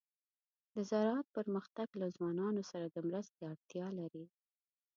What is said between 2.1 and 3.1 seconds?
ځوانانو سره د